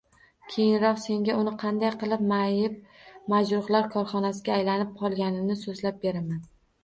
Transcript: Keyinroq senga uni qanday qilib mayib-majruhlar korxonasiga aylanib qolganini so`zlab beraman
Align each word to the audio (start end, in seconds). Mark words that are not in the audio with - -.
Keyinroq 0.51 1.01
senga 1.01 1.33
uni 1.41 1.51
qanday 1.63 1.91
qilib 2.03 2.23
mayib-majruhlar 2.31 3.89
korxonasiga 3.97 4.57
aylanib 4.57 4.97
qolganini 5.03 5.61
so`zlab 5.63 6.01
beraman 6.07 6.43